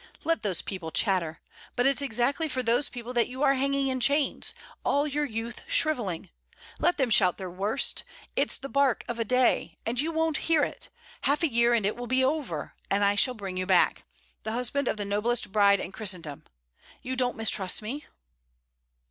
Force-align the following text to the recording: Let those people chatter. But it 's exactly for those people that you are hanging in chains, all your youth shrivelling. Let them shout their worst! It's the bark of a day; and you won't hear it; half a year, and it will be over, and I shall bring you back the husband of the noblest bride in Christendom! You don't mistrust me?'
Let 0.23 0.41
those 0.41 0.63
people 0.63 0.89
chatter. 0.89 1.41
But 1.75 1.85
it 1.85 1.99
's 1.99 2.01
exactly 2.01 2.49
for 2.49 2.63
those 2.63 2.89
people 2.89 3.13
that 3.13 3.27
you 3.29 3.43
are 3.43 3.53
hanging 3.53 3.87
in 3.87 3.99
chains, 3.99 4.55
all 4.83 5.05
your 5.05 5.25
youth 5.25 5.61
shrivelling. 5.67 6.31
Let 6.79 6.97
them 6.97 7.11
shout 7.11 7.37
their 7.37 7.51
worst! 7.51 8.03
It's 8.35 8.57
the 8.57 8.67
bark 8.67 9.05
of 9.07 9.19
a 9.19 9.23
day; 9.23 9.75
and 9.85 9.99
you 10.01 10.11
won't 10.11 10.37
hear 10.49 10.63
it; 10.63 10.89
half 11.21 11.43
a 11.43 11.51
year, 11.53 11.75
and 11.75 11.85
it 11.85 11.95
will 11.95 12.07
be 12.07 12.25
over, 12.25 12.73
and 12.89 13.05
I 13.05 13.13
shall 13.13 13.35
bring 13.35 13.57
you 13.57 13.67
back 13.67 14.03
the 14.41 14.53
husband 14.53 14.87
of 14.87 14.97
the 14.97 15.05
noblest 15.05 15.51
bride 15.51 15.79
in 15.79 15.91
Christendom! 15.91 16.45
You 17.03 17.15
don't 17.15 17.37
mistrust 17.37 17.83
me?' 17.83 18.07